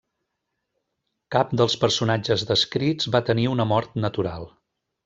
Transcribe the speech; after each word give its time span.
Cap 1.35 1.53
dels 1.61 1.77
personatges 1.85 2.47
descrits 2.53 3.13
va 3.17 3.25
tenir 3.31 3.49
una 3.55 3.71
mort 3.75 3.99
natural. 4.09 4.53